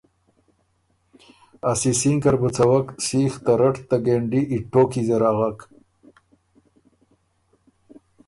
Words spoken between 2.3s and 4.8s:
ر بُو څَوَک سیخ ته رټ ته ګېنډی ای